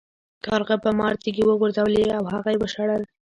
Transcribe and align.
کارغه 0.45 0.75
په 0.83 0.89
مار 0.99 1.13
تیږې 1.23 1.43
وغورځولې 1.45 2.05
او 2.17 2.23
هغه 2.33 2.49
یې 2.53 2.59
وشړل. 2.61 3.01